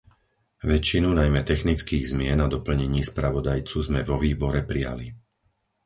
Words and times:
Väčšinu 0.71 1.09
najmä 1.19 1.41
technických 1.51 2.05
zmien 2.17 2.39
a 2.41 2.47
doplnení 2.55 3.01
spravodajcu 3.11 3.77
sme 3.87 4.01
vo 4.09 4.15
výbore 4.23 4.61
prijali. 4.71 5.07